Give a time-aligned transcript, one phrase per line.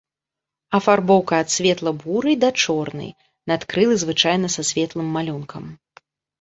[0.77, 3.13] Афарбоўка ад светла-бурай да чорнай,
[3.53, 5.73] надкрылы звычайна са светлым малюнкам.